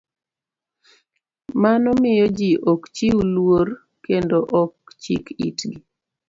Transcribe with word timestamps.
Mano 1.61 1.89
miyo 2.01 2.27
ji 2.37 2.49
ok 2.71 2.81
chiw 2.95 3.17
luor 3.33 3.67
kendo 4.05 4.37
ok 4.61 4.73
chik 5.01 5.25
itgi 5.47 5.71